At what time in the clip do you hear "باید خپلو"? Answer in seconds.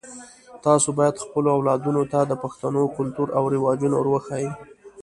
0.99-1.47